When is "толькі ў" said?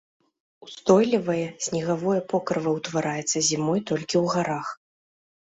3.93-4.35